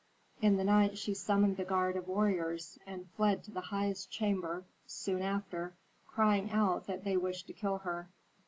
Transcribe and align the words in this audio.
In 0.41 0.57
the 0.57 0.63
night 0.63 0.97
she 0.97 1.13
summoned 1.13 1.57
the 1.57 1.63
guard 1.63 1.95
of 1.95 2.07
warriors, 2.07 2.79
and 2.87 3.07
fled 3.11 3.43
to 3.43 3.51
the 3.51 3.61
highest 3.61 4.09
chamber 4.09 4.65
soon 4.87 5.21
after, 5.21 5.75
crying 6.07 6.49
out 6.49 6.87
that 6.87 7.03
they 7.03 7.17
wished 7.17 7.45
to 7.45 7.53
kill 7.53 7.77
her. 7.77 8.09